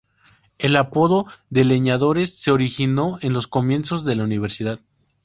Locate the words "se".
2.33-2.49